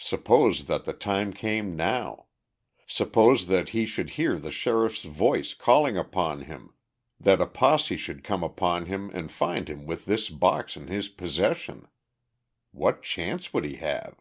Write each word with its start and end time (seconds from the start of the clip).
Suppose 0.00 0.64
that 0.64 0.86
the 0.86 0.92
time 0.92 1.32
came 1.32 1.76
now! 1.76 2.26
Suppose 2.88 3.46
that 3.46 3.68
he 3.68 3.86
should 3.86 4.10
hear 4.18 4.36
the 4.36 4.50
sheriff's 4.50 5.04
voice 5.04 5.54
calling 5.54 5.96
upon 5.96 6.42
him, 6.46 6.74
that 7.20 7.40
a 7.40 7.46
posse 7.46 7.96
should 7.96 8.24
come 8.24 8.42
upon 8.42 8.86
him 8.86 9.08
and 9.14 9.30
find 9.30 9.70
him 9.70 9.86
with 9.86 10.04
this 10.04 10.28
box 10.28 10.76
in 10.76 10.88
his 10.88 11.08
possession! 11.08 11.86
What 12.72 13.04
chance 13.04 13.54
would 13.54 13.64
he 13.64 13.76
have? 13.76 14.16